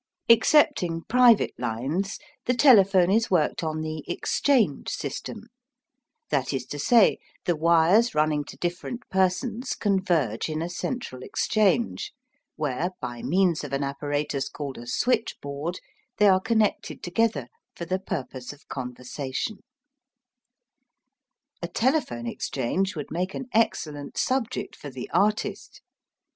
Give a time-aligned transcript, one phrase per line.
[0.27, 2.17] Excepting private lines,
[2.47, 5.43] the telephone is worked on the "exchange system"
[6.31, 12.13] that is to say, the wires running to different persons converge in a central exchange,
[12.55, 15.77] where, by means of an apparatus called a "switch board,"
[16.17, 19.59] they are connected together for the purpose of conversation
[21.61, 25.83] A telephone exchange would make an excellent subject for the artist.